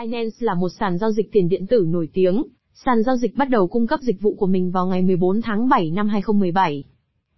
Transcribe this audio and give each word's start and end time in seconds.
Binance 0.00 0.36
là 0.38 0.54
một 0.54 0.68
sàn 0.68 0.98
giao 0.98 1.12
dịch 1.12 1.32
tiền 1.32 1.48
điện 1.48 1.66
tử 1.66 1.84
nổi 1.88 2.08
tiếng. 2.12 2.42
Sàn 2.84 3.02
giao 3.02 3.16
dịch 3.16 3.36
bắt 3.36 3.50
đầu 3.50 3.68
cung 3.68 3.86
cấp 3.86 4.00
dịch 4.02 4.20
vụ 4.20 4.34
của 4.34 4.46
mình 4.46 4.70
vào 4.70 4.86
ngày 4.86 5.02
14 5.02 5.42
tháng 5.42 5.68
7 5.68 5.90
năm 5.90 6.08
2017. 6.08 6.84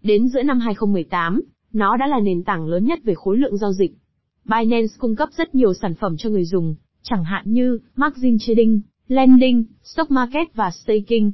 Đến 0.02 0.28
giữa 0.28 0.42
năm 0.42 0.60
2018, 0.60 1.42
nó 1.72 1.96
đã 1.96 2.06
là 2.06 2.20
nền 2.20 2.44
tảng 2.44 2.66
lớn 2.66 2.84
nhất 2.84 2.98
về 3.04 3.14
khối 3.14 3.38
lượng 3.38 3.56
giao 3.56 3.72
dịch. 3.72 3.96
Binance 4.44 4.94
cung 4.98 5.16
cấp 5.16 5.28
rất 5.36 5.54
nhiều 5.54 5.74
sản 5.74 5.94
phẩm 5.94 6.16
cho 6.16 6.30
người 6.30 6.44
dùng, 6.44 6.74
chẳng 7.02 7.24
hạn 7.24 7.44
như 7.46 7.78
margin 7.96 8.38
trading, 8.38 8.80
lending, 9.08 9.64
stock 9.82 10.10
market 10.10 10.54
và 10.54 10.70
staking. 10.70 11.30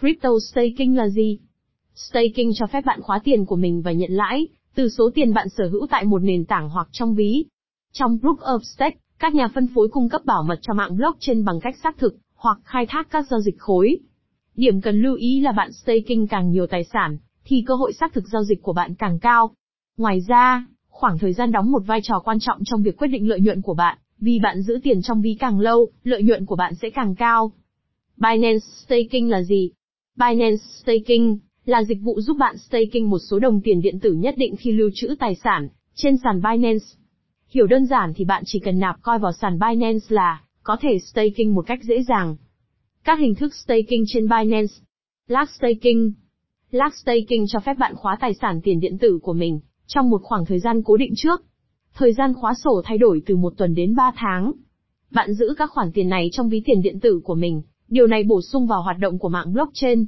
Crypto 0.00 0.30
staking 0.50 0.96
là 0.96 1.08
gì? 1.08 1.38
Staking 1.94 2.50
cho 2.54 2.66
phép 2.66 2.84
bạn 2.84 3.00
khóa 3.02 3.20
tiền 3.24 3.46
của 3.46 3.56
mình 3.56 3.82
và 3.82 3.92
nhận 3.92 4.12
lãi 4.12 4.46
từ 4.74 4.88
số 4.88 5.10
tiền 5.14 5.34
bạn 5.34 5.48
sở 5.48 5.68
hữu 5.68 5.86
tại 5.90 6.04
một 6.04 6.22
nền 6.22 6.44
tảng 6.44 6.68
hoặc 6.68 6.88
trong 6.92 7.14
ví. 7.14 7.44
Trong 7.92 8.18
Proof 8.18 8.36
of 8.36 8.58
Stake, 8.58 8.96
các 9.22 9.34
nhà 9.34 9.48
phân 9.54 9.66
phối 9.74 9.88
cung 9.88 10.08
cấp 10.08 10.24
bảo 10.24 10.42
mật 10.42 10.58
cho 10.62 10.74
mạng 10.74 10.96
blockchain 10.96 11.44
bằng 11.44 11.60
cách 11.60 11.74
xác 11.82 11.98
thực 11.98 12.16
hoặc 12.34 12.58
khai 12.64 12.86
thác 12.86 13.10
các 13.10 13.26
giao 13.30 13.40
dịch 13.40 13.58
khối. 13.58 13.98
Điểm 14.54 14.80
cần 14.80 15.02
lưu 15.02 15.14
ý 15.14 15.40
là 15.40 15.52
bạn 15.52 15.72
staking 15.72 16.26
càng 16.30 16.50
nhiều 16.50 16.66
tài 16.66 16.84
sản, 16.84 17.18
thì 17.44 17.64
cơ 17.66 17.74
hội 17.74 17.92
xác 17.92 18.12
thực 18.14 18.24
giao 18.32 18.44
dịch 18.44 18.62
của 18.62 18.72
bạn 18.72 18.94
càng 18.94 19.18
cao. 19.18 19.50
Ngoài 19.96 20.20
ra, 20.28 20.66
khoảng 20.88 21.18
thời 21.18 21.32
gian 21.32 21.52
đóng 21.52 21.72
một 21.72 21.82
vai 21.86 22.00
trò 22.02 22.20
quan 22.24 22.38
trọng 22.40 22.58
trong 22.64 22.82
việc 22.82 22.96
quyết 22.96 23.08
định 23.08 23.28
lợi 23.28 23.40
nhuận 23.40 23.62
của 23.62 23.74
bạn, 23.74 23.98
vì 24.18 24.38
bạn 24.38 24.62
giữ 24.62 24.78
tiền 24.82 25.02
trong 25.02 25.22
ví 25.22 25.36
càng 25.40 25.60
lâu, 25.60 25.88
lợi 26.04 26.22
nhuận 26.22 26.46
của 26.46 26.56
bạn 26.56 26.74
sẽ 26.74 26.90
càng 26.90 27.14
cao. 27.14 27.52
Binance 28.16 28.66
Staking 28.84 29.30
là 29.30 29.42
gì? 29.42 29.70
Binance 30.16 30.62
Staking 30.82 31.36
là 31.64 31.84
dịch 31.84 31.98
vụ 32.02 32.20
giúp 32.20 32.36
bạn 32.36 32.58
staking 32.58 33.10
một 33.10 33.18
số 33.30 33.38
đồng 33.38 33.60
tiền 33.60 33.80
điện 33.80 34.00
tử 34.00 34.12
nhất 34.12 34.34
định 34.38 34.56
khi 34.56 34.72
lưu 34.72 34.90
trữ 34.94 35.14
tài 35.18 35.34
sản 35.34 35.68
trên 35.94 36.16
sàn 36.24 36.42
Binance. 36.42 37.01
Hiểu 37.54 37.66
đơn 37.66 37.86
giản 37.86 38.12
thì 38.16 38.24
bạn 38.24 38.42
chỉ 38.46 38.58
cần 38.58 38.78
nạp 38.78 39.02
coi 39.02 39.18
vào 39.18 39.32
sàn 39.32 39.58
Binance 39.58 40.06
là 40.08 40.40
có 40.62 40.76
thể 40.80 40.98
staking 40.98 41.54
một 41.54 41.66
cách 41.66 41.82
dễ 41.82 42.02
dàng. 42.02 42.36
Các 43.04 43.18
hình 43.18 43.34
thức 43.34 43.54
staking 43.54 44.04
trên 44.06 44.28
Binance. 44.28 44.74
Lag 45.28 45.44
staking. 45.58 46.10
Lag 46.70 46.90
staking 47.02 47.44
cho 47.48 47.60
phép 47.60 47.74
bạn 47.78 47.94
khóa 47.94 48.16
tài 48.20 48.34
sản 48.34 48.60
tiền 48.60 48.80
điện 48.80 48.98
tử 48.98 49.18
của 49.22 49.32
mình 49.32 49.60
trong 49.86 50.10
một 50.10 50.20
khoảng 50.22 50.44
thời 50.44 50.58
gian 50.60 50.82
cố 50.82 50.96
định 50.96 51.12
trước. 51.16 51.42
Thời 51.94 52.12
gian 52.12 52.34
khóa 52.34 52.54
sổ 52.64 52.82
thay 52.84 52.98
đổi 52.98 53.22
từ 53.26 53.36
một 53.36 53.52
tuần 53.56 53.74
đến 53.74 53.94
3 53.94 54.12
tháng. 54.16 54.52
Bạn 55.10 55.34
giữ 55.34 55.54
các 55.58 55.70
khoản 55.70 55.92
tiền 55.92 56.08
này 56.08 56.28
trong 56.32 56.48
ví 56.48 56.62
tiền 56.64 56.82
điện 56.82 57.00
tử 57.00 57.20
của 57.24 57.34
mình, 57.34 57.62
điều 57.88 58.06
này 58.06 58.24
bổ 58.24 58.40
sung 58.42 58.66
vào 58.66 58.82
hoạt 58.82 58.98
động 58.98 59.18
của 59.18 59.28
mạng 59.28 59.52
blockchain. 59.52 60.06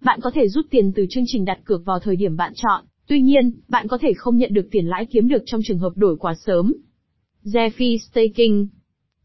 Bạn 0.00 0.20
có 0.22 0.30
thể 0.34 0.48
rút 0.48 0.66
tiền 0.70 0.92
từ 0.92 1.06
chương 1.10 1.24
trình 1.26 1.44
đặt 1.44 1.58
cược 1.64 1.84
vào 1.84 1.98
thời 1.98 2.16
điểm 2.16 2.36
bạn 2.36 2.52
chọn, 2.54 2.84
tuy 3.06 3.20
nhiên, 3.20 3.52
bạn 3.68 3.88
có 3.88 3.98
thể 3.98 4.12
không 4.16 4.36
nhận 4.36 4.54
được 4.54 4.68
tiền 4.70 4.86
lãi 4.86 5.06
kiếm 5.06 5.28
được 5.28 5.42
trong 5.46 5.60
trường 5.64 5.78
hợp 5.78 5.92
đổi 5.96 6.16
quá 6.16 6.34
sớm. 6.34 6.72
Zefi 7.44 7.98
Staking 7.98 8.66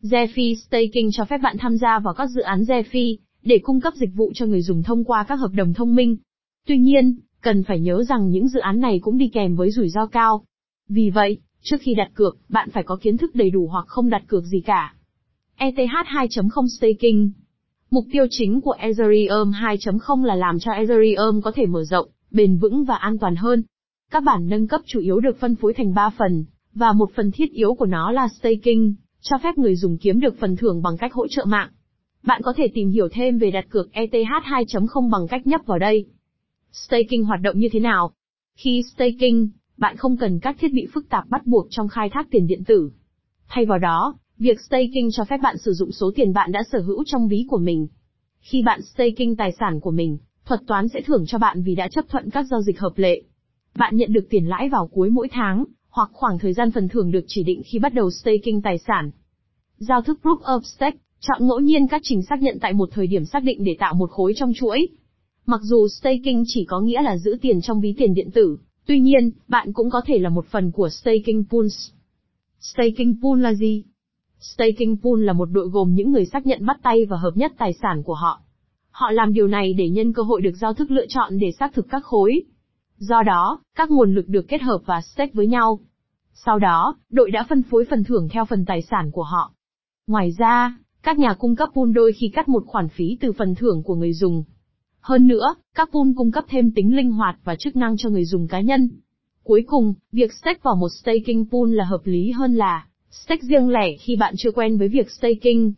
Zefi 0.02 0.55
Staking 0.55 1.09
cho 1.11 1.25
phép 1.25 1.38
bạn 1.38 1.58
tham 1.59 1.77
gia 1.77 1.99
vào 1.99 2.13
các 2.13 2.30
dự 2.30 2.41
án 2.41 2.63
Zefi, 2.63 3.16
để 3.44 3.59
cung 3.63 3.81
cấp 3.81 3.94
dịch 3.95 4.09
vụ 4.16 4.31
cho 4.35 4.45
người 4.45 4.61
dùng 4.61 4.83
thông 4.83 5.03
qua 5.03 5.23
các 5.23 5.35
hợp 5.35 5.52
đồng 5.53 5.73
thông 5.73 5.95
minh. 5.95 6.17
Tuy 6.67 6.77
nhiên, 6.77 7.16
cần 7.41 7.63
phải 7.63 7.80
nhớ 7.80 8.03
rằng 8.03 8.30
những 8.30 8.47
dự 8.47 8.59
án 8.59 8.80
này 8.80 8.99
cũng 8.99 9.17
đi 9.17 9.27
kèm 9.33 9.55
với 9.55 9.71
rủi 9.71 9.89
ro 9.89 10.05
cao. 10.05 10.45
Vì 10.89 11.09
vậy, 11.09 11.38
trước 11.61 11.77
khi 11.81 11.93
đặt 11.93 12.11
cược, 12.13 12.38
bạn 12.49 12.69
phải 12.71 12.83
có 12.83 12.95
kiến 12.95 13.17
thức 13.17 13.36
đầy 13.36 13.49
đủ 13.49 13.67
hoặc 13.67 13.86
không 13.88 14.09
đặt 14.09 14.23
cược 14.27 14.43
gì 14.43 14.61
cả. 14.61 14.95
ETH 15.55 15.77
2.0 15.77 16.67
Staking 16.67 17.30
Mục 17.91 18.05
tiêu 18.11 18.25
chính 18.30 18.61
của 18.61 18.71
Ethereum 18.71 19.52
2.0 19.52 20.23
là 20.23 20.36
làm 20.36 20.59
cho 20.59 20.71
Ethereum 20.71 21.41
có 21.41 21.52
thể 21.55 21.66
mở 21.66 21.83
rộng, 21.83 22.09
bền 22.31 22.58
vững 22.58 22.83
và 22.83 22.95
an 22.95 23.17
toàn 23.17 23.36
hơn. 23.36 23.63
Các 24.11 24.23
bản 24.23 24.49
nâng 24.49 24.67
cấp 24.67 24.81
chủ 24.86 24.99
yếu 24.99 25.19
được 25.19 25.39
phân 25.39 25.55
phối 25.55 25.73
thành 25.73 25.93
3 25.93 26.09
phần, 26.09 26.45
và 26.76 26.94
một 26.94 27.12
phần 27.16 27.31
thiết 27.31 27.52
yếu 27.52 27.73
của 27.73 27.86
nó 27.86 28.12
là 28.12 28.28
staking, 28.28 28.94
cho 29.22 29.38
phép 29.44 29.58
người 29.58 29.76
dùng 29.76 29.98
kiếm 29.98 30.20
được 30.20 30.40
phần 30.40 30.56
thưởng 30.56 30.82
bằng 30.82 30.98
cách 30.98 31.14
hỗ 31.14 31.28
trợ 31.28 31.45
mạng. 31.45 31.70
Bạn 32.23 32.42
có 32.44 32.54
thể 32.58 32.67
tìm 32.73 32.90
hiểu 32.90 33.08
thêm 33.12 33.38
về 33.38 33.52
đặt 33.52 33.66
cược 33.70 33.92
ETH 33.92 34.14
2.0 34.14 35.09
bằng 35.09 35.28
cách 35.28 35.48
nhấp 35.48 35.62
vào 35.66 35.80
đây. 35.80 36.06
Staking 36.72 37.23
hoạt 37.23 37.42
động 37.42 37.59
như 37.59 37.70
thế 37.72 37.80
nào? 37.80 38.12
Khi 38.55 38.83
staking, 38.94 39.48
bạn 39.77 39.98
không 39.98 40.17
cần 40.17 40.39
các 40.39 40.55
thiết 40.60 40.73
bị 40.73 40.88
phức 40.94 41.10
tạp 41.10 41.30
bắt 41.30 41.45
buộc 41.45 41.67
trong 41.70 41.88
khai 41.88 42.10
thác 42.10 42.27
tiền 42.32 42.48
điện 42.48 42.64
tử. 42.64 42.92
Thay 43.48 43.66
vào 43.66 43.80
đó, 43.80 44.14
Việc 44.38 44.60
staking 44.61 45.10
cho 45.11 45.26
phép 45.26 45.38
bạn 45.38 45.58
sử 45.58 45.73
dụng 45.73 45.92
số 45.92 46.11
tiền 46.16 46.33
bạn 46.33 46.52
đã 46.52 46.64
sở 46.72 46.80
hữu 46.80 47.04
trong 47.05 47.28
ví 47.28 47.45
của 47.49 47.58
mình. 47.58 47.88
Khi 48.39 48.61
bạn 48.61 48.82
staking 48.82 49.36
tài 49.38 49.52
sản 49.60 49.80
của 49.80 49.92
mình, 49.92 50.17
thuật 50.45 50.60
toán 50.67 50.88
sẽ 50.88 51.02
thưởng 51.02 51.26
cho 51.28 51.38
bạn 51.38 51.64
vì 51.64 51.76
đã 51.76 51.88
chấp 51.88 52.05
thuận 52.10 52.30
các 52.30 52.45
giao 52.52 52.61
dịch 52.61 52.80
hợp 52.80 52.94
lệ. 52.95 53.22
Bạn 53.76 53.98
nhận 53.98 54.14
được 54.14 54.28
tiền 54.30 54.45
lãi 54.45 54.70
vào 54.70 54.88
cuối 54.88 55.10
mỗi 55.10 55.28
tháng, 55.32 55.66
hoặc 55.95 56.10
khoảng 56.14 56.39
thời 56.39 56.54
gian 56.54 56.72
phần 56.72 56.89
thưởng 56.89 57.11
được 57.11 57.23
chỉ 57.28 57.44
định 57.44 57.61
khi 57.66 57.80
bắt 57.80 57.94
đầu 57.94 58.11
staking 58.11 58.61
tài 58.64 58.78
sản. 58.78 59.11
Giao 59.78 60.02
thức 60.02 60.20
Proof 60.23 60.38
of 60.38 60.61
Stake, 60.61 60.98
chọn 61.20 61.48
ngẫu 61.48 61.60
nhiên 61.60 61.88
các 61.88 62.02
trình 62.04 62.22
xác 62.22 62.42
nhận 62.42 62.58
tại 62.61 62.73
một 62.73 62.89
thời 62.92 63.08
điểm 63.08 63.26
xác 63.26 63.44
định 63.44 63.64
để 63.64 63.76
tạo 63.80 63.94
một 63.94 64.11
khối 64.11 64.34
trong 64.36 64.54
chuỗi. 64.55 64.88
Mặc 65.45 65.61
dù 65.64 65.88
staking 65.88 66.44
chỉ 66.48 66.66
có 66.66 66.80
nghĩa 66.80 67.02
là 67.02 67.17
giữ 67.17 67.38
tiền 67.42 67.61
trong 67.61 67.82
ví 67.82 67.94
tiền 67.98 68.14
điện 68.14 68.32
tử, 68.32 68.58
tuy 68.86 69.00
nhiên, 69.00 69.32
bạn 69.48 69.73
cũng 69.73 69.89
có 69.89 70.02
thể 70.05 70.17
là 70.20 70.30
một 70.30 70.45
phần 70.45 70.72
của 70.72 70.89
staking 70.89 71.44
pools. 71.50 71.89
Staking 72.60 73.14
pool 73.23 73.42
là 73.42 73.54
gì? 73.54 73.84
Staking 74.39 74.95
pool 75.04 75.23
là 75.23 75.34
một 75.34 75.50
đội 75.52 75.67
gồm 75.67 75.94
những 75.94 76.11
người 76.11 76.26
xác 76.26 76.45
nhận 76.45 76.66
bắt 76.66 76.78
tay 76.84 77.05
và 77.05 77.17
hợp 77.17 77.32
nhất 77.36 77.54
tài 77.58 77.73
sản 77.82 78.04
của 78.04 78.14
họ. 78.14 78.42
Họ 78.92 79.11
làm 79.11 79.34
điều 79.34 79.48
này 79.48 79.73
để 79.73 79.89
nhân 79.89 80.14
cơ 80.14 80.23
hội 80.23 80.42
được 80.42 80.55
giao 80.61 80.73
thức 80.73 80.92
lựa 80.92 81.05
chọn 81.10 81.39
để 81.39 81.52
xác 81.60 81.73
thực 81.73 81.86
các 81.89 82.04
khối. 82.04 82.44
Do 82.98 83.23
đó, 83.23 83.60
các 83.76 83.92
nguồn 83.92 84.16
lực 84.16 84.28
được 84.28 84.45
kết 84.48 84.61
hợp 84.61 84.80
và 84.86 85.02
stake 85.02 85.32
với 85.33 85.48
nhau. 85.48 85.80
Sau 86.33 86.60
đó, 86.60 86.98
đội 87.10 87.32
đã 87.32 87.45
phân 87.50 87.64
phối 87.64 87.86
phần 87.89 88.04
thưởng 88.04 88.28
theo 88.32 88.45
phần 88.45 88.66
tài 88.66 88.82
sản 88.82 89.11
của 89.11 89.23
họ. 89.23 89.54
Ngoài 90.08 90.32
ra, 90.38 90.78
các 91.04 91.20
nhà 91.20 91.34
cung 91.34 91.55
cấp 91.55 91.70
pool 91.73 91.92
đôi 91.92 92.14
khi 92.14 92.30
cắt 92.30 92.50
một 92.50 92.64
khoản 92.66 92.89
phí 92.89 93.17
từ 93.22 93.32
phần 93.32 93.55
thưởng 93.55 93.84
của 93.84 93.95
người 93.95 94.14
dùng. 94.14 94.44
Hơn 95.00 95.28
nữa, 95.28 95.55
các 95.76 95.89
pool 95.94 96.08
cung 96.17 96.32
cấp 96.32 96.45
thêm 96.48 96.72
tính 96.72 96.95
linh 96.95 97.11
hoạt 97.11 97.36
và 97.44 97.55
chức 97.55 97.76
năng 97.76 97.98
cho 97.98 98.10
người 98.10 98.26
dùng 98.26 98.48
cá 98.48 98.61
nhân. 98.61 98.89
Cuối 99.44 99.64
cùng, 99.67 99.94
việc 100.11 100.34
stake 100.34 100.60
vào 100.64 100.76
một 100.76 100.89
staking 100.89 101.45
pool 101.52 101.76
là 101.76 101.86
hợp 101.86 102.02
lý 102.05 102.32
hơn 102.32 102.55
là 102.55 102.86
Stake 103.23 103.42
riêng 103.42 103.70
lẻ 103.70 103.95
khi 104.00 104.16
bạn 104.16 104.34
chưa 104.38 104.52
quen 104.52 104.78
với 104.78 104.88
việc 104.88 105.11
staking. 105.11 105.72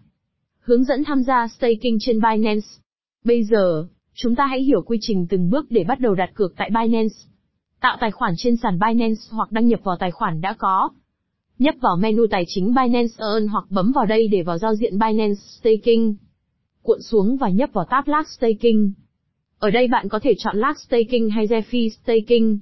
Hướng 0.59 0.83
dẫn 0.83 1.03
tham 1.03 1.23
gia 1.23 1.47
staking 1.47 1.97
trên 1.99 2.21
Binance. 2.21 2.67
Bây 3.23 3.43
giờ, 3.43 3.87
chúng 4.19 4.35
ta 4.35 4.45
hãy 4.45 4.61
hiểu 4.61 4.81
quy 4.81 4.97
trình 5.01 5.27
từng 5.29 5.49
bước 5.49 5.65
để 5.69 5.83
bắt 5.83 5.99
đầu 5.99 6.15
đặt 6.15 6.29
cược 6.33 6.53
tại 6.57 6.69
Binance. 6.69 7.15
Tạo 7.81 7.97
tài 7.99 8.11
khoản 8.11 8.33
trên 8.37 8.57
sàn 8.57 8.79
Binance 8.79 9.21
hoặc 9.31 9.51
đăng 9.51 9.67
nhập 9.67 9.79
vào 9.83 9.95
tài 9.99 10.11
khoản 10.11 10.41
đã 10.41 10.53
có. 10.57 10.89
Nhấp 11.59 11.75
vào 11.81 11.97
menu 11.97 12.27
tài 12.31 12.43
chính 12.47 12.67
Binance 12.67 13.13
Earn 13.17 13.47
hoặc 13.47 13.63
bấm 13.69 13.91
vào 13.95 14.05
đây 14.05 14.27
để 14.27 14.43
vào 14.43 14.57
giao 14.57 14.75
diện 14.75 14.99
Binance 14.99 15.41
Staking. 15.59 16.15
Cuộn 16.81 17.01
xuống 17.01 17.37
và 17.37 17.49
nhấp 17.49 17.69
vào 17.73 17.85
tab 17.89 18.07
Lag 18.07 18.23
Staking. 18.37 18.91
Ở 19.59 19.69
đây 19.69 19.87
bạn 19.87 20.09
có 20.09 20.19
thể 20.19 20.33
chọn 20.37 20.57
Lag 20.57 20.73
Staking 20.77 21.29
hay 21.29 21.47
Zefi 21.47 21.89
Staking. 21.89 22.57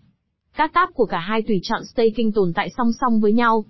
Các 0.58 0.74
tab 0.74 0.90
của 0.94 1.06
cả 1.06 1.20
hai 1.20 1.42
tùy 1.42 1.60
chọn 1.64 1.82
staking 1.86 2.32
tồn 2.36 2.54
tại 2.54 2.70
song 2.78 2.92
song 3.02 3.20
với 3.22 3.34
nhau. 3.34 3.66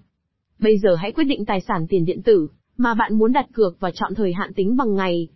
Bây 0.60 0.78
giờ 0.78 0.96
hãy 0.96 1.12
quyết 1.12 1.24
định 1.24 1.46
tài 1.46 1.62
sản 1.62 1.86
tiền 1.90 2.06
điện 2.06 2.22
tử 2.22 2.48
mà 2.78 2.94
bạn 2.94 3.18
muốn 3.18 3.32
đặt 3.32 3.46
cược 3.54 3.80
và 3.80 3.92
chọn 3.92 4.16
thời 4.16 4.34
hạn 4.34 4.54
tính 4.54 4.78
bằng 4.78 4.96
ngày. 4.96 5.28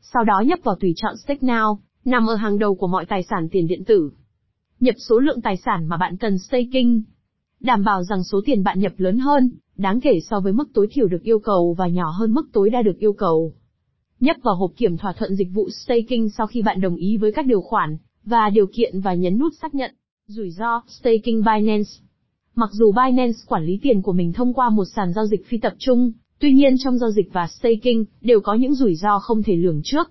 Sau 0.00 0.24
đó 0.24 0.40
nhấp 0.46 0.58
vào 0.64 0.76
tùy 0.80 0.92
chọn 0.96 1.16
Stake 1.16 1.46
Now, 1.46 1.76
nằm 2.04 2.26
ở 2.26 2.34
hàng 2.34 2.58
đầu 2.58 2.74
của 2.74 2.86
mọi 2.86 3.06
tài 3.06 3.22
sản 3.22 3.48
tiền 3.48 3.66
điện 3.66 3.84
tử. 3.84 4.10
Nhập 4.80 4.94
số 5.08 5.18
lượng 5.18 5.40
tài 5.40 5.56
sản 5.56 5.86
mà 5.86 5.96
bạn 5.96 6.16
cần 6.16 6.38
staking. 6.38 7.00
Đảm 7.60 7.84
bảo 7.84 8.02
rằng 8.04 8.24
số 8.24 8.40
tiền 8.44 8.62
bạn 8.62 8.80
nhập 8.80 8.92
lớn 8.96 9.18
hơn, 9.18 9.50
đáng 9.76 10.00
kể 10.00 10.20
so 10.30 10.40
với 10.40 10.52
mức 10.52 10.68
tối 10.74 10.88
thiểu 10.92 11.08
được 11.08 11.22
yêu 11.22 11.38
cầu 11.38 11.74
và 11.78 11.88
nhỏ 11.88 12.10
hơn 12.10 12.34
mức 12.34 12.48
tối 12.52 12.70
đa 12.70 12.82
được 12.82 12.98
yêu 12.98 13.12
cầu. 13.12 13.52
Nhấp 14.20 14.36
vào 14.42 14.54
hộp 14.54 14.72
kiểm 14.76 14.96
thỏa 14.96 15.12
thuận 15.12 15.34
dịch 15.34 15.48
vụ 15.52 15.68
staking 15.70 16.28
sau 16.36 16.46
khi 16.46 16.62
bạn 16.62 16.80
đồng 16.80 16.96
ý 16.96 17.16
với 17.16 17.32
các 17.32 17.46
điều 17.46 17.60
khoản 17.60 17.96
và 18.24 18.50
điều 18.50 18.66
kiện 18.66 19.00
và 19.00 19.14
nhấn 19.14 19.38
nút 19.38 19.52
xác 19.62 19.74
nhận. 19.74 19.94
Rủi 20.26 20.50
ro, 20.50 20.82
staking 20.88 21.44
Binance 21.44 21.90
Mặc 22.54 22.70
dù 22.72 22.92
Binance 22.92 23.38
quản 23.46 23.64
lý 23.64 23.78
tiền 23.82 24.02
của 24.02 24.12
mình 24.12 24.32
thông 24.32 24.54
qua 24.54 24.70
một 24.70 24.84
sàn 24.84 25.12
giao 25.12 25.26
dịch 25.26 25.46
phi 25.46 25.58
tập 25.58 25.74
trung, 25.78 26.12
tuy 26.38 26.52
nhiên 26.52 26.74
trong 26.84 26.98
giao 26.98 27.10
dịch 27.10 27.32
và 27.32 27.46
staking 27.46 28.04
đều 28.20 28.40
có 28.40 28.54
những 28.54 28.74
rủi 28.74 28.94
ro 28.94 29.18
không 29.18 29.42
thể 29.42 29.56
lường 29.56 29.80
trước. 29.84 30.10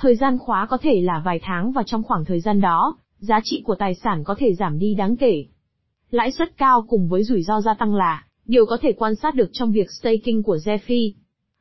Thời 0.00 0.16
gian 0.16 0.38
khóa 0.38 0.66
có 0.70 0.78
thể 0.82 1.00
là 1.00 1.22
vài 1.24 1.40
tháng 1.42 1.72
và 1.72 1.82
trong 1.86 2.02
khoảng 2.02 2.24
thời 2.24 2.40
gian 2.40 2.60
đó, 2.60 2.98
giá 3.18 3.40
trị 3.44 3.62
của 3.64 3.74
tài 3.74 3.94
sản 3.94 4.24
có 4.24 4.34
thể 4.38 4.54
giảm 4.54 4.78
đi 4.78 4.94
đáng 4.94 5.16
kể. 5.16 5.44
Lãi 6.10 6.32
suất 6.32 6.56
cao 6.56 6.84
cùng 6.88 7.08
với 7.08 7.24
rủi 7.24 7.42
ro 7.42 7.60
gia 7.60 7.74
tăng 7.74 7.94
là 7.94 8.24
điều 8.46 8.66
có 8.66 8.78
thể 8.82 8.92
quan 8.92 9.14
sát 9.14 9.34
được 9.34 9.50
trong 9.52 9.72
việc 9.72 9.90
staking 9.90 10.42
của 10.42 10.56
Zefi. 10.56 11.12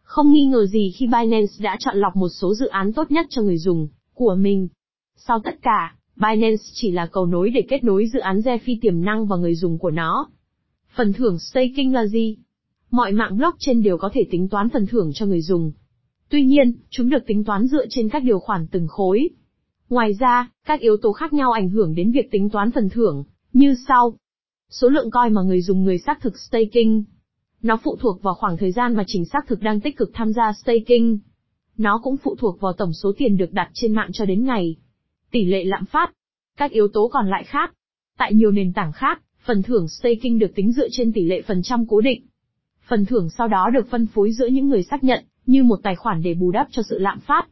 Không 0.01 0.31
nghi 0.31 0.45
ngờ 0.45 0.65
gì 0.65 0.93
khi 0.97 1.05
Binance 1.05 1.53
đã 1.59 1.77
chọn 1.79 1.97
lọc 1.97 2.15
một 2.15 2.29
số 2.29 2.55
dự 2.55 2.67
án 2.67 2.93
tốt 2.93 3.11
nhất 3.11 3.25
cho 3.29 3.41
người 3.41 3.57
dùng 3.57 3.87
của 4.13 4.35
mình. 4.35 4.67
Sau 5.15 5.39
tất 5.39 5.61
cả, 5.61 5.95
Binance 6.15 6.63
chỉ 6.73 6.91
là 6.91 7.05
cầu 7.05 7.25
nối 7.25 7.49
để 7.49 7.65
kết 7.69 7.83
nối 7.83 8.07
dự 8.13 8.19
án 8.19 8.39
DeFi 8.39 8.77
tiềm 8.81 9.01
năng 9.01 9.25
và 9.25 9.37
người 9.37 9.55
dùng 9.55 9.77
của 9.77 9.91
nó. 9.91 10.29
Phần 10.95 11.13
thưởng 11.13 11.39
staking 11.39 11.93
là 11.93 12.05
gì? 12.05 12.37
Mọi 12.91 13.11
mạng 13.11 13.37
blockchain 13.37 13.83
đều 13.83 13.97
có 13.97 14.09
thể 14.13 14.25
tính 14.31 14.49
toán 14.49 14.69
phần 14.69 14.87
thưởng 14.87 15.11
cho 15.13 15.25
người 15.25 15.41
dùng. 15.41 15.71
Tuy 16.29 16.45
nhiên, 16.45 16.73
chúng 16.89 17.09
được 17.09 17.25
tính 17.27 17.43
toán 17.43 17.67
dựa 17.67 17.85
trên 17.89 18.09
các 18.09 18.23
điều 18.23 18.39
khoản 18.39 18.67
từng 18.67 18.87
khối. 18.87 19.29
Ngoài 19.89 20.13
ra, 20.19 20.51
các 20.65 20.79
yếu 20.79 20.97
tố 20.97 21.11
khác 21.11 21.33
nhau 21.33 21.51
ảnh 21.51 21.69
hưởng 21.69 21.95
đến 21.95 22.11
việc 22.11 22.31
tính 22.31 22.49
toán 22.49 22.71
phần 22.71 22.89
thưởng, 22.89 23.23
như 23.53 23.75
sau. 23.87 24.13
Số 24.69 24.89
lượng 24.89 25.11
coin 25.11 25.33
mà 25.33 25.41
người 25.41 25.61
dùng 25.61 25.83
người 25.83 25.97
xác 25.97 26.21
thực 26.21 26.39
staking. 26.39 27.03
Nó 27.61 27.77
phụ 27.83 27.95
thuộc 27.99 28.21
vào 28.21 28.33
khoảng 28.33 28.57
thời 28.57 28.71
gian 28.71 28.95
mà 28.95 29.03
trình 29.07 29.25
xác 29.25 29.47
thực 29.47 29.61
đang 29.61 29.79
tích 29.79 29.97
cực 29.97 30.11
tham 30.13 30.33
gia 30.33 30.53
staking. 30.53 31.17
Nó 31.77 31.99
cũng 32.03 32.17
phụ 32.17 32.35
thuộc 32.35 32.61
vào 32.61 32.73
tổng 32.73 32.93
số 32.93 33.11
tiền 33.17 33.37
được 33.37 33.53
đặt 33.53 33.69
trên 33.73 33.93
mạng 33.93 34.09
cho 34.13 34.25
đến 34.25 34.45
ngày. 34.45 34.75
Tỷ 35.31 35.45
lệ 35.45 35.63
lạm 35.63 35.85
phát. 35.85 36.13
Các 36.57 36.71
yếu 36.71 36.87
tố 36.87 37.07
còn 37.13 37.29
lại 37.29 37.43
khác. 37.43 37.73
Tại 38.17 38.33
nhiều 38.33 38.51
nền 38.51 38.73
tảng 38.73 38.91
khác, 38.91 39.21
phần 39.45 39.63
thưởng 39.63 39.87
staking 39.87 40.39
được 40.39 40.51
tính 40.55 40.71
dựa 40.71 40.87
trên 40.91 41.13
tỷ 41.13 41.21
lệ 41.21 41.41
phần 41.41 41.61
trăm 41.63 41.85
cố 41.87 42.01
định. 42.01 42.25
Phần 42.87 43.05
thưởng 43.05 43.29
sau 43.29 43.47
đó 43.47 43.69
được 43.73 43.89
phân 43.89 44.05
phối 44.05 44.31
giữa 44.31 44.47
những 44.47 44.69
người 44.69 44.83
xác 44.83 45.03
nhận, 45.03 45.23
như 45.47 45.63
một 45.63 45.79
tài 45.83 45.95
khoản 45.95 46.21
để 46.23 46.33
bù 46.33 46.51
đắp 46.51 46.67
cho 46.71 46.81
sự 46.89 46.97
lạm 46.99 47.19
phát. 47.19 47.47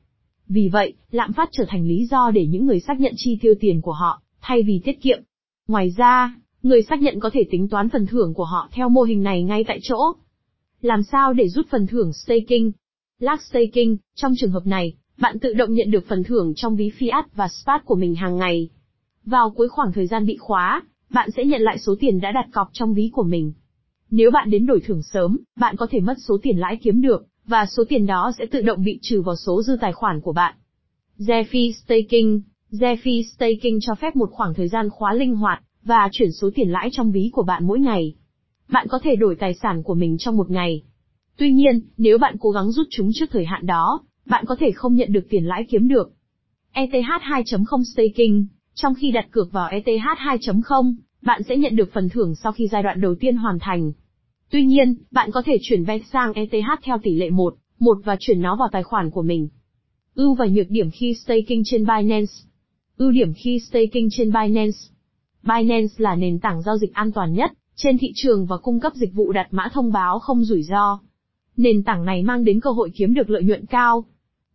Vì 0.47 0.69
vậy, 0.69 0.93
lạm 1.11 1.33
phát 1.33 1.49
trở 1.51 1.65
thành 1.67 1.87
lý 1.87 2.05
do 2.05 2.31
để 2.31 2.45
những 2.45 2.65
người 2.65 2.79
xác 2.79 2.99
nhận 2.99 3.13
chi 3.17 3.37
tiêu 3.41 3.53
tiền 3.59 3.81
của 3.81 3.91
họ, 3.91 4.21
thay 4.41 4.63
vì 4.63 4.81
tiết 4.83 5.01
kiệm. 5.01 5.19
Ngoài 5.67 5.89
ra, 5.97 6.35
người 6.63 6.83
xác 6.83 7.01
nhận 7.01 7.19
có 7.19 7.29
thể 7.33 7.43
tính 7.51 7.67
toán 7.67 7.89
phần 7.89 8.07
thưởng 8.07 8.33
của 8.33 8.43
họ 8.43 8.69
theo 8.71 8.89
mô 8.89 9.01
hình 9.01 9.23
này 9.23 9.43
ngay 9.43 9.63
tại 9.67 9.79
chỗ. 9.83 9.97
Làm 10.81 11.03
sao 11.03 11.33
để 11.33 11.47
rút 11.47 11.67
phần 11.69 11.87
thưởng 11.87 12.11
staking? 12.13 12.71
Lag 13.19 13.37
staking, 13.49 13.95
trong 14.15 14.33
trường 14.37 14.51
hợp 14.51 14.67
này, 14.67 14.93
bạn 15.17 15.39
tự 15.39 15.53
động 15.53 15.73
nhận 15.73 15.91
được 15.91 16.05
phần 16.07 16.23
thưởng 16.23 16.53
trong 16.55 16.75
ví 16.75 16.91
fiat 16.99 17.23
và 17.35 17.47
spot 17.47 17.81
của 17.85 17.95
mình 17.95 18.15
hàng 18.15 18.37
ngày. 18.37 18.69
Vào 19.25 19.49
cuối 19.49 19.69
khoảng 19.69 19.91
thời 19.93 20.07
gian 20.07 20.25
bị 20.25 20.37
khóa, 20.37 20.83
bạn 21.09 21.29
sẽ 21.31 21.45
nhận 21.45 21.61
lại 21.61 21.77
số 21.79 21.95
tiền 21.99 22.19
đã 22.19 22.31
đặt 22.31 22.45
cọc 22.53 22.69
trong 22.73 22.93
ví 22.93 23.09
của 23.13 23.23
mình. 23.23 23.53
Nếu 24.11 24.31
bạn 24.31 24.49
đến 24.49 24.65
đổi 24.65 24.79
thưởng 24.79 25.01
sớm, 25.03 25.37
bạn 25.59 25.75
có 25.75 25.87
thể 25.91 25.99
mất 25.99 26.15
số 26.27 26.37
tiền 26.41 26.57
lãi 26.57 26.77
kiếm 26.81 27.01
được, 27.01 27.27
và 27.47 27.65
số 27.65 27.83
tiền 27.89 28.05
đó 28.05 28.31
sẽ 28.37 28.45
tự 28.45 28.61
động 28.61 28.83
bị 28.83 28.99
trừ 29.01 29.21
vào 29.21 29.35
số 29.35 29.63
dư 29.63 29.77
tài 29.81 29.91
khoản 29.91 30.21
của 30.21 30.33
bạn. 30.33 30.55
Zefi 31.17 31.71
Staking 31.71 32.39
Zefi 32.71 33.23
Staking 33.23 33.77
cho 33.81 33.95
phép 33.95 34.15
một 34.15 34.29
khoảng 34.31 34.53
thời 34.53 34.67
gian 34.67 34.89
khóa 34.89 35.13
linh 35.13 35.35
hoạt, 35.35 35.63
và 35.83 36.09
chuyển 36.11 36.31
số 36.31 36.49
tiền 36.55 36.69
lãi 36.69 36.89
trong 36.91 37.11
ví 37.11 37.29
của 37.33 37.43
bạn 37.43 37.67
mỗi 37.67 37.79
ngày. 37.79 38.15
Bạn 38.69 38.87
có 38.89 38.99
thể 39.03 39.15
đổi 39.15 39.35
tài 39.35 39.53
sản 39.53 39.83
của 39.83 39.93
mình 39.93 40.17
trong 40.17 40.37
một 40.37 40.49
ngày. 40.49 40.83
Tuy 41.37 41.51
nhiên, 41.51 41.81
nếu 41.97 42.17
bạn 42.17 42.35
cố 42.39 42.49
gắng 42.49 42.71
rút 42.71 42.87
chúng 42.89 43.09
trước 43.13 43.25
thời 43.31 43.45
hạn 43.45 43.65
đó, 43.65 44.01
bạn 44.25 44.45
có 44.47 44.55
thể 44.59 44.71
không 44.71 44.95
nhận 44.95 45.11
được 45.11 45.25
tiền 45.29 45.45
lãi 45.45 45.65
kiếm 45.69 45.87
được. 45.87 46.11
ETH 46.71 46.91
2.0 46.91 47.83
Staking 47.83 48.45
Trong 48.73 48.93
khi 48.95 49.11
đặt 49.11 49.27
cược 49.31 49.51
vào 49.51 49.69
ETH 49.69 49.85
2.0, 49.85 50.95
bạn 51.21 51.41
sẽ 51.43 51.57
nhận 51.57 51.75
được 51.75 51.93
phần 51.93 52.09
thưởng 52.09 52.35
sau 52.35 52.51
khi 52.51 52.67
giai 52.67 52.83
đoạn 52.83 53.01
đầu 53.01 53.15
tiên 53.15 53.37
hoàn 53.37 53.59
thành. 53.59 53.91
Tuy 54.49 54.65
nhiên, 54.65 54.95
bạn 55.11 55.31
có 55.31 55.41
thể 55.45 55.57
chuyển 55.61 55.83
VET 55.83 56.01
sang 56.11 56.33
ETH 56.33 56.67
theo 56.83 56.97
tỷ 57.03 57.15
lệ 57.15 57.29
1, 57.29 57.55
1 57.79 57.97
và 58.03 58.17
chuyển 58.19 58.41
nó 58.41 58.55
vào 58.55 58.69
tài 58.71 58.83
khoản 58.83 59.11
của 59.11 59.21
mình. 59.21 59.47
Ưu 60.15 60.35
và 60.35 60.45
nhược 60.45 60.69
điểm 60.69 60.89
khi 60.91 61.13
staking 61.13 61.61
trên 61.65 61.85
Binance 61.85 62.33
Ưu 62.97 63.11
điểm 63.11 63.33
khi 63.33 63.59
staking 63.59 64.07
trên 64.11 64.31
Binance 64.31 64.77
Binance 65.43 65.93
là 65.97 66.15
nền 66.15 66.39
tảng 66.39 66.61
giao 66.61 66.77
dịch 66.77 66.93
an 66.93 67.11
toàn 67.11 67.33
nhất 67.33 67.51
trên 67.75 67.97
thị 67.97 68.11
trường 68.15 68.45
và 68.45 68.57
cung 68.57 68.79
cấp 68.79 68.93
dịch 68.95 69.13
vụ 69.13 69.31
đặt 69.31 69.47
mã 69.51 69.69
thông 69.73 69.91
báo 69.91 70.19
không 70.19 70.43
rủi 70.43 70.63
ro. 70.63 70.99
Nền 71.57 71.83
tảng 71.83 72.05
này 72.05 72.23
mang 72.23 72.43
đến 72.43 72.59
cơ 72.59 72.69
hội 72.69 72.91
kiếm 72.95 73.13
được 73.13 73.29
lợi 73.29 73.43
nhuận 73.43 73.65
cao. 73.65 74.05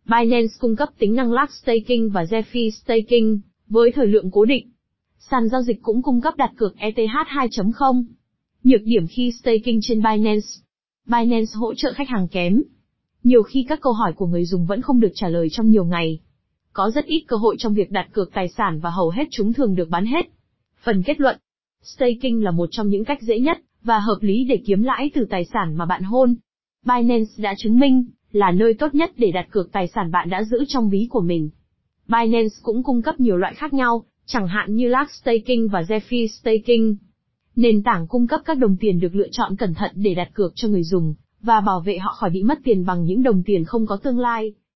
Binance 0.05 0.53
cung 0.59 0.75
cấp 0.75 0.89
tính 0.99 1.15
năng 1.15 1.31
Lux 1.33 1.49
Staking 1.49 2.09
và 2.13 2.23
Zefi 2.23 2.69
Staking 2.69 3.39
với 3.67 3.91
thời 3.91 4.07
lượng 4.07 4.31
cố 4.31 4.45
định. 4.45 4.71
Sàn 5.19 5.49
giao 5.49 5.61
dịch 5.61 5.81
cũng 5.81 6.01
cung 6.01 6.21
cấp 6.21 6.33
đặt 6.37 6.51
cược 6.57 6.77
ETH 6.77 6.95
2.0. 6.95 8.03
Nhược 8.63 8.81
điểm 8.83 9.07
khi 9.07 9.31
staking 9.31 9.79
trên 9.81 10.01
Binance. 10.01 10.47
Binance 11.05 11.51
hỗ 11.55 11.73
trợ 11.73 11.93
khách 11.93 12.09
hàng 12.09 12.27
kém. 12.27 12.61
Nhiều 13.23 13.43
khi 13.43 13.65
các 13.69 13.81
câu 13.81 13.93
hỏi 13.93 14.13
của 14.13 14.27
người 14.27 14.45
dùng 14.45 14.65
vẫn 14.65 14.81
không 14.81 14.99
được 14.99 15.11
trả 15.15 15.27
lời 15.27 15.47
trong 15.51 15.69
nhiều 15.69 15.85
ngày. 15.85 16.19
Có 16.73 16.91
rất 16.91 17.05
ít 17.05 17.23
cơ 17.27 17.35
hội 17.35 17.55
trong 17.59 17.73
việc 17.73 17.91
đặt 17.91 18.07
cược 18.11 18.33
tài 18.33 18.47
sản 18.47 18.79
và 18.79 18.89
hầu 18.89 19.09
hết 19.09 19.23
chúng 19.31 19.53
thường 19.53 19.75
được 19.75 19.89
bán 19.89 20.05
hết. 20.05 20.25
Phần 20.83 21.03
kết 21.03 21.19
luận. 21.21 21.37
Staking 21.83 22.41
là 22.43 22.51
một 22.51 22.69
trong 22.71 22.89
những 22.89 23.05
cách 23.05 23.21
dễ 23.21 23.39
nhất 23.39 23.57
và 23.83 23.99
hợp 23.99 24.17
lý 24.21 24.43
để 24.43 24.61
kiếm 24.65 24.83
lãi 24.83 25.11
từ 25.13 25.25
tài 25.29 25.45
sản 25.45 25.75
mà 25.75 25.85
bạn 25.85 26.03
hôn. 26.03 26.35
Binance 26.85 27.31
đã 27.37 27.55
chứng 27.57 27.79
minh 27.79 28.05
là 28.31 28.51
nơi 28.51 28.73
tốt 28.73 28.95
nhất 28.95 29.11
để 29.17 29.31
đặt 29.31 29.47
cược 29.51 29.71
tài 29.71 29.87
sản 29.87 30.11
bạn 30.11 30.29
đã 30.29 30.43
giữ 30.43 30.65
trong 30.67 30.89
ví 30.89 31.07
của 31.09 31.21
mình. 31.21 31.49
Binance 32.07 32.55
cũng 32.61 32.83
cung 32.83 33.01
cấp 33.01 33.19
nhiều 33.19 33.37
loại 33.37 33.53
khác 33.53 33.73
nhau, 33.73 34.03
chẳng 34.25 34.47
hạn 34.47 34.75
như 34.75 34.87
lark 34.87 35.11
Staking 35.11 35.67
và 35.71 35.81
Zephyr 35.81 36.27
Staking. 36.27 36.95
Nền 37.55 37.83
tảng 37.83 38.07
cung 38.07 38.27
cấp 38.27 38.41
các 38.45 38.57
đồng 38.57 38.77
tiền 38.77 38.99
được 38.99 39.15
lựa 39.15 39.27
chọn 39.31 39.55
cẩn 39.55 39.73
thận 39.73 39.91
để 39.95 40.13
đặt 40.13 40.29
cược 40.33 40.51
cho 40.55 40.67
người 40.67 40.83
dùng, 40.83 41.13
và 41.41 41.61
bảo 41.61 41.79
vệ 41.79 41.97
họ 41.97 42.11
khỏi 42.17 42.29
bị 42.29 42.43
mất 42.43 42.59
tiền 42.63 42.85
bằng 42.85 43.05
những 43.05 43.23
đồng 43.23 43.43
tiền 43.43 43.63
không 43.63 43.85
có 43.85 43.97
tương 43.97 44.19
lai. 44.19 44.53